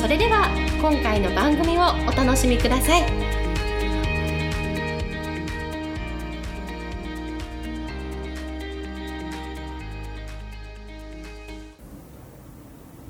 [0.00, 0.48] それでは
[0.80, 3.02] 今回の番組をお楽しみください。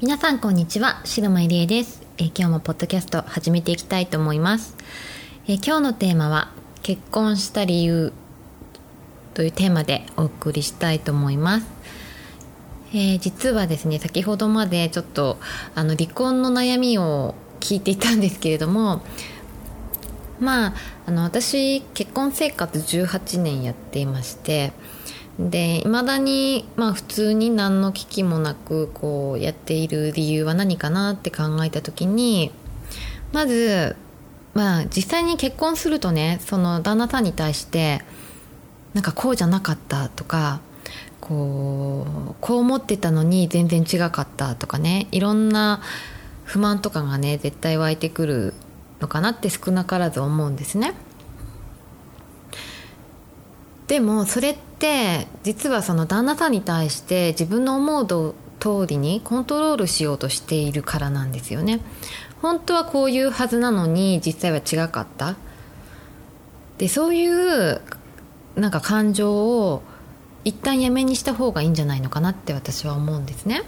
[0.01, 4.75] 皆さんこんにちは白間入江です、え、今日もポッドキャスト始めていきたいと思います、
[5.47, 6.51] え、今日のテーマは
[6.83, 8.13] 結婚した理由
[9.35, 11.67] というテーマでお送りしたいと思います。
[12.93, 15.39] えー、実はですね先ほどまでちょっと
[15.75, 19.03] あの離婚の悩みを聞いていたんですけれども
[20.41, 20.75] まあ
[21.07, 24.73] あの私結婚生活18年やっていまして
[25.39, 32.51] でいまだに、まあ、普通に何の危機もなくこうやっている理由は何かなって考えた時に
[33.33, 33.97] まず、
[34.55, 38.03] まあ、実際に結婚するとねその旦那さんに対して
[38.93, 40.61] なんかこうじゃなかったとか
[41.31, 45.81] こうこう思ってたのに全然違かったとかねいろんな
[46.43, 48.55] 不満とかがね絶対湧いてくる
[48.99, 50.95] のかなって少なからず思うんですね。
[53.87, 61.81] でもそれって実はその旦那さんに対して自分の思う通りにコントロールしようとしているからなんですよね。
[62.43, 65.37] 本当はこういうはずなのに実際は違かった。
[66.79, 67.81] でそういう
[68.57, 69.85] なんか感情を
[70.45, 73.63] 一旦やめにした方がいいんじゃないのかなって私は思うんですね。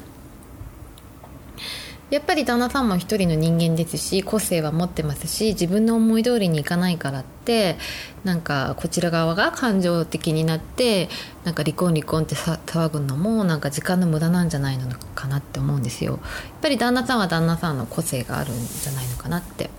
[2.12, 7.78] やっぱり旦那さんも一人の人間ですし個性は持ってますし自分の思い通りにいかないからって
[8.22, 11.08] なんかこちら側が感情的になって
[11.44, 16.12] なんか離婚離婚って騒ぐのもなんか時間の無駄なんじゃないのかなって思うんですよ。
[16.12, 16.20] やっ
[16.60, 19.70] ぱり旦那さんは旦那さんの個性があるんじゃないのかなって。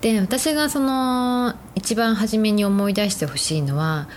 [0.00, 4.08] で私がその一番初めに思い出してほしいのは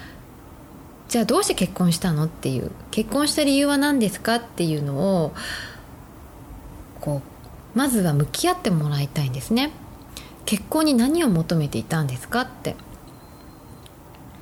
[1.11, 5.33] じゃあどうして結婚したのっていう結婚した理由は何ですかっていうのを
[7.01, 7.22] こ
[7.75, 9.73] うまずは向き合ってもらいたいんですね。
[10.45, 12.77] 結婚に何を求めていたんですかって。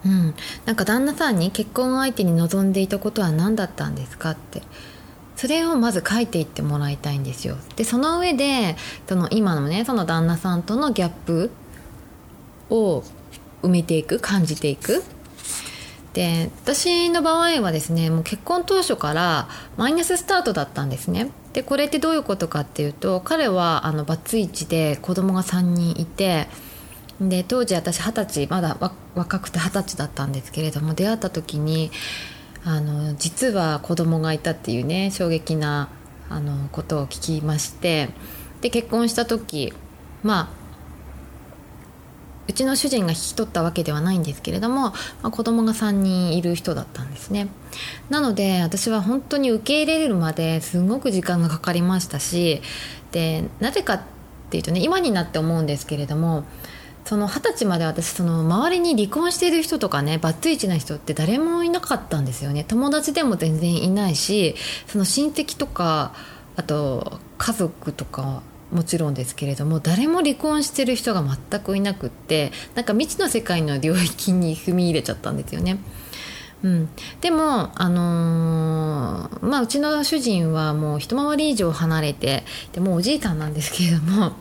[0.05, 0.35] うん、
[0.65, 4.61] なんか旦那さんに結婚相手に望んでいたことは何だったんですかって。
[5.35, 7.57] それをまず書いていってもらいたいんですよ。
[7.77, 8.75] でその上で
[9.07, 11.49] その今のねその旦那さんとのギャップ
[12.69, 13.03] を
[13.63, 15.03] 埋めていく感じていく。
[16.19, 19.47] で私の場合はですねもう結婚当初から
[19.77, 21.31] マイナススタートだったんですね。
[21.53, 26.47] でこれってどういうことかっていうと彼はあのバツイチで子供が3人いて
[27.21, 28.75] で当時私二十歳まだ
[29.15, 31.89] 若くて二十歳だったんですけれども出会った時に
[32.65, 35.87] あの実は子供がいたっていうね衝撃な
[36.27, 38.09] あのことを聞きまして
[38.59, 39.73] で結婚した時
[40.21, 40.58] まあ
[42.49, 47.47] うちの主人が引き取ったわけではないんですけれども、まあ、子供が3人いる人だったんですね。
[48.09, 52.63] なので私は本当に受け入れるまですごく時間がかかりましたし
[53.11, 54.01] でなぜかっ
[54.49, 56.43] ていうとね今になって思うんですけれども
[57.05, 62.63] その二十歳まで私その周りに離婚している人とかねバツイチな人って誰もいなかったんですよね。
[62.63, 64.55] 友達でも全然いないし
[64.87, 66.13] その親戚とか
[66.55, 75.79] あと家族とかもちろんですけれども誰も離婚してる人が全くいなくってなんか未知の世界の領域に踏み入れちゃったんですよね。
[76.61, 76.89] うん、
[77.21, 82.43] でも、あのー、まあ、うちの主人はもう一回り以上離れて
[82.73, 84.33] でもうおじいさんなんですけれども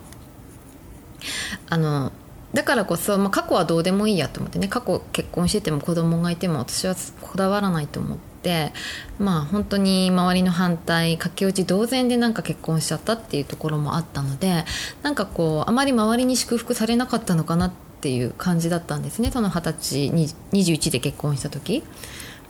[1.70, 2.10] あの
[2.52, 8.72] だからこそ、まあ、過去はどうでもいいやと思ってね過去結婚してても子供がいても私はこだわらないと思っって
[9.19, 14.64] まあ本当に周りの反対駆け落ち同然でなんか結婚しちゃったっていうところもあったので
[15.02, 20.11] なんかこうあまり周りに祝福されなかったのかなっていう感じだったんですねその二十歳
[20.52, 21.82] 21で結婚した時。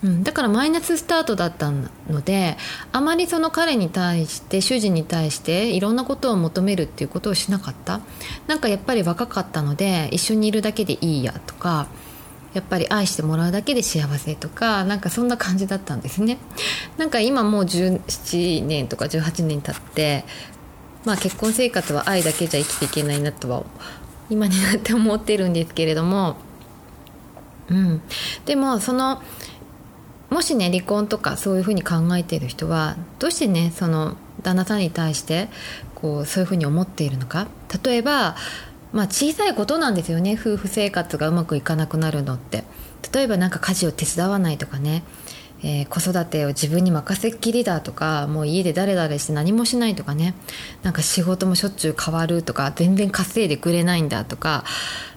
[0.01, 2.57] うん、だからマイナススタートだったので
[2.93, 8.01] あまりその彼に対して主人に対していろんなことを求めるっていうことをしなかった
[8.47, 11.89] なんかやっぱり若かったので一緒にいるだけでいいやとか
[12.59, 16.39] やっぱり愛してもらうだけで幸せとかなんかそんな感じだったんですね。
[16.97, 20.25] なんか今もう17年とか18年経って
[21.05, 23.65] まあ結婚生活は愛だけじゃ生きていけないなとは
[24.29, 26.37] 今になって思ってるんですけれども
[27.69, 28.03] うん。
[28.45, 29.23] でもその
[30.31, 35.49] もしね離婚とかそういうふうに考えている人はどうしてねその旦那さんに対して
[35.95, 37.47] こうそういうふうに思っているのか。
[37.85, 38.37] 例えば、
[38.93, 40.39] まあ、小さいことなんですよね。
[40.41, 42.65] 夫婦生活がうまくいかなくなるのって。
[43.13, 45.03] 例えば何か家事を手伝わないとかね。
[45.63, 50.35] えー、子育てを自分に任せっきりだとかもう家で誰々して何もしないとかね。
[50.83, 54.65] なんか仕事もしょっちゅう変わるとか全然稼いでくれないんだとか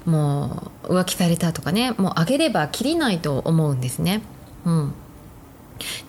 [0.06, 1.92] もう浮気されたとかね。
[1.92, 4.24] もうあげればきりないと思うんですね。
[4.66, 4.94] うん。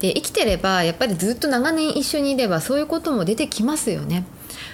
[0.00, 4.24] で生きてればやっぱりずっと長年一緒にいればそういうことも出てきますよね。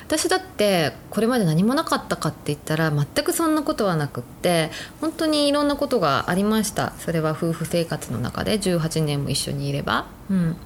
[0.06, 4.70] 私だってこれまで何もなかったかって言ったら全くそんなことはなくって
[5.00, 6.92] 本当にいろんなことがありました。
[6.98, 10.56] それは夫婦生活の中で18年も一緒にいれば、うん、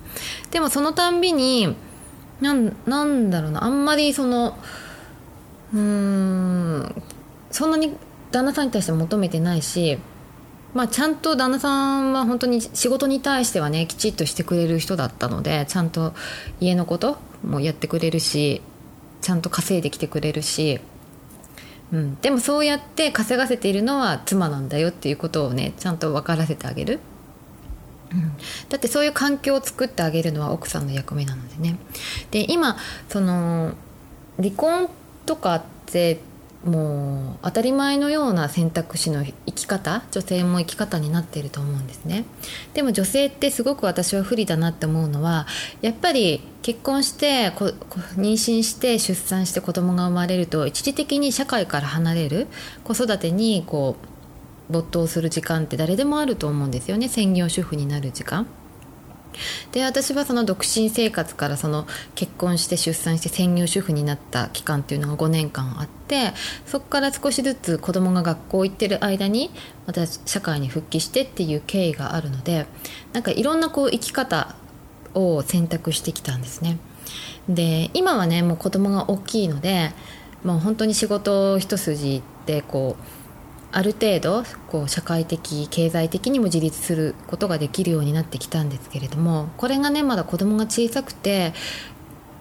[0.51, 1.77] でもそのたんびに
[2.41, 3.65] なんなんだろうな。
[3.65, 4.59] あんまりその
[5.73, 7.03] うーん
[7.51, 7.97] そんなに
[8.31, 9.99] 旦那さんに対して求めてないし
[10.75, 16.15] まあ、ちゃんと旦那さんは本当に仕事に対してはねきちっとしてくれる人だったのでちゃんと
[16.61, 18.63] 家のこともやってくれるし
[19.23, 20.81] ちゃんと稼いできてくれるし、
[21.93, 27.01] うん、でもそうやって稼がせているのは妻なんだよっていうことをねちゃんと分からせてあげる、
[28.13, 28.33] うん、
[28.69, 31.79] だってそういう環境を作ってあげるのは奥さんの役目なのでね。
[32.31, 32.77] で今
[33.09, 33.75] その
[34.39, 34.89] 離婚
[35.25, 36.21] とかって
[36.65, 42.25] もう当たり前のような選択肢の生き方女性も生き方になっていると思うんですね。
[42.75, 45.47] でも女性ってすごく私は不利だなって思うのは
[45.81, 52.47] やっぱり結婚して妊娠して出産して子供が生まれると一時的に社会から離れる
[52.85, 53.97] 子育てにこ
[54.69, 57.09] う没頭する時間って誰でもあると思うんですよね。
[57.09, 58.47] 専業主婦になる時間。
[59.73, 66.33] で私はその独身生活からその結婚して出産して専業主婦になった期間っていうのが5年間あって
[66.67, 69.51] そこから少しずつ子供が学校行ってる間に
[69.87, 72.67] また社会に復帰してっていう経緯があるので
[73.13, 74.55] なんかいろんなこう生き方
[75.15, 76.79] を選択してきたんですね。
[77.49, 79.93] で今はねもう子供が大きいので
[80.45, 83.22] もう本当に仕事一筋でこう
[83.73, 91.55] ある程度こう社会的経済的にも自立することができるようになってきたんですけれどもこれがねまだ子供が小さくて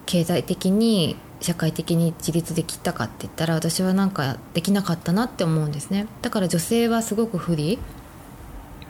[0.06, 6.08] 経済的に社会的に自立できたかって言ったら私はなんかできなかったなって思うんですね。
[6.22, 7.80] だから女性はすごく不利。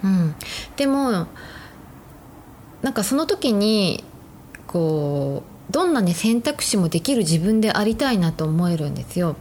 [0.03, 0.35] うん。
[0.75, 1.27] でも
[2.81, 4.03] なんかその時に
[4.67, 9.35] こうどんなね選択肢もできる自分でありたいなと思えるんですよ。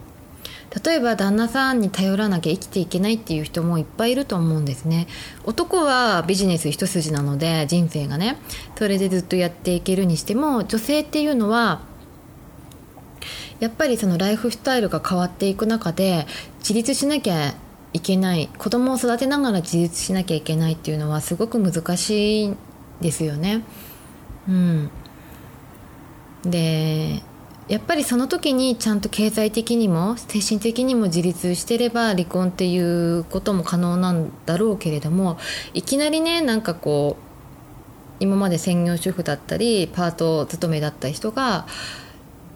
[0.84, 5.08] 例えば旦那さんに頼らなきゃ生きていけないっていう人もいっぱいいると思うんですね
[5.44, 8.38] 男はビジネス一筋なので人生がね
[8.76, 11.82] それでずっとやっていけるにしても女性っていうのは
[13.58, 16.26] やっぱりそのライフスタイルが変わっていく中で
[16.61, 17.55] 自立しなきゃ
[17.93, 22.56] いけない子供を育てながら自立しなきゃいけないっていうのはすごく難しい
[23.00, 23.62] ですよね。
[24.49, 24.90] うん、
[26.43, 27.22] で
[27.68, 35.38] やっぱりその時にちゃんと経済的にも精神的にも自立してれば離婚っていうことも可能なんだろうけれども
[35.72, 37.30] いきなりねなんかこう
[38.20, 41.66] 今まで専業主婦だったりパート勤めだった人が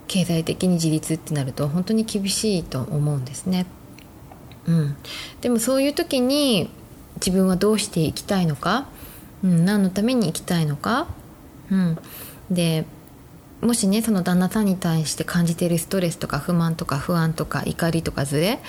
[0.08, 3.66] 経済的に自立ってなると本当に厳しいと思うんですね。
[4.66, 4.96] うん、
[5.40, 6.70] でもそういう時に
[7.16, 8.86] 自分はどうしていきたいのか、
[9.42, 11.06] うん、何のために生きたいのか、
[11.70, 11.98] うん、
[12.50, 12.87] で
[13.64, 18.61] もしねその旦那さんに対して感じているストレスとか不満とか不安とか怒りとかズレ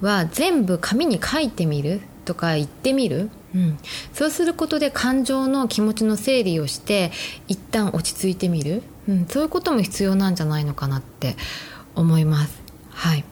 [0.00, 3.78] は全部紙に書いてみるとか言ってみる、うん、
[4.12, 7.12] そうすることで感情の気持ちの整理をして
[7.46, 11.36] 一旦落ち着いてみる、うん、そういうことも必要なんじゃないのかなって
[11.94, 12.60] 思います
[12.90, 13.24] はい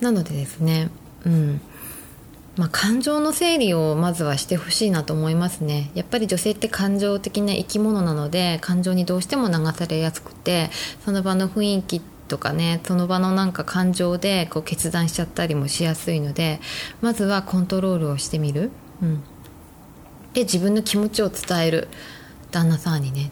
[0.00, 0.90] なのでですね
[1.24, 1.60] うん
[2.56, 5.90] まあ、感情の整理をまずはしてほしいなと思いますね。
[5.94, 10.70] やっぱり女性って感情的な生き物なので感情にどうしても流されやすくて
[11.04, 16.60] その場の雰囲気とかねその場のなんか感情でこう決断しちゃったりもしやすいので
[17.00, 18.70] まずはコントロールをしてみる、
[19.02, 19.22] うん、
[20.32, 21.88] で自分の気持ちを伝える。
[22.50, 23.30] 旦那さんにね。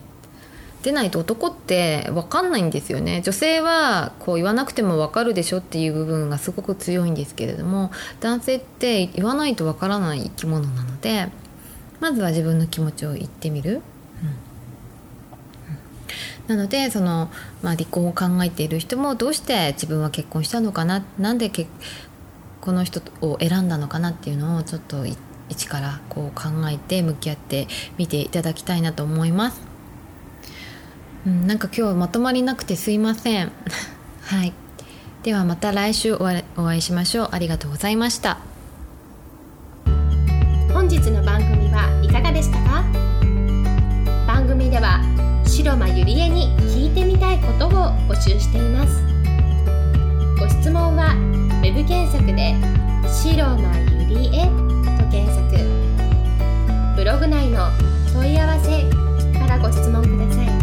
[0.84, 11.28] でないと男って分かんないんですよね女性はこう言わなくても分かるでしょっていう部分がすごく強いんですけれども男性って言わないと分からない生き物なので
[12.00, 13.74] まずは自分の気持ちを言ってみる。
[13.74, 13.80] うん
[16.46, 17.30] なのでその、
[17.62, 21.02] まあ、離婚を考えている人もどうして自分は結婚したのかな？
[21.18, 21.66] なんでけ
[22.60, 25.06] この人を選んだのかなっていうのをちょっと
[25.48, 29.73] 一からこう考えて向き合ってみていただきたいなと思います。
[31.26, 33.52] うん、なんか今日まとまりなくてすいません。
[34.26, 34.52] はい。
[35.22, 36.18] ではまた来週お
[36.56, 37.28] 会いしましょう。
[37.32, 38.38] ありがとうございました。
[40.72, 42.84] 本日の番組はいかがでしたか？
[44.26, 45.00] 番組では
[45.46, 47.70] 白間ゆりえに聞いてみたいことを
[48.08, 49.02] 募集しています。
[50.38, 51.14] ご質問は
[51.62, 52.54] web 検索で
[53.08, 53.78] 「白間
[54.10, 54.44] ゆりえ」
[55.00, 55.44] と検索。
[56.96, 57.70] ブログ内の
[58.12, 58.82] 問い合わせ
[59.38, 60.53] からご質問ください。